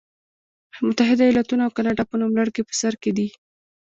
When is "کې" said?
2.55-2.61, 3.01-3.11